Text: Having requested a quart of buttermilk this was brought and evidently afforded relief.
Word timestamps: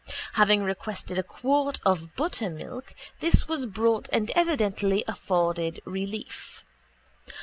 Having 0.33 0.63
requested 0.63 1.19
a 1.19 1.21
quart 1.21 1.79
of 1.85 2.15
buttermilk 2.15 2.95
this 3.19 3.47
was 3.47 3.67
brought 3.67 4.09
and 4.11 4.31
evidently 4.31 5.03
afforded 5.07 5.79
relief. 5.85 6.65